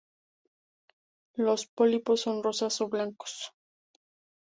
[1.35, 3.51] Los pólipos son rosas o blancos.